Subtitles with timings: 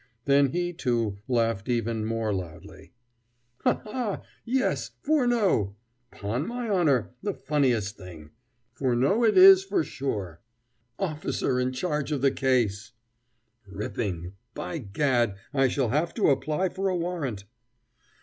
[0.25, 2.91] Then he, too, laughed even more loudly.
[3.59, 3.81] "Ha!
[3.85, 4.21] ha!
[4.43, 5.75] yes, Furneaux!
[6.09, 8.31] 'Pon my honor, the funniest thing!
[8.73, 10.41] Furneaux it is for sure!"
[10.97, 12.93] "Officer in charge of the case!"
[13.67, 14.33] "Ripping!
[14.55, 17.43] By gad, I shall have to apply for a warrant!"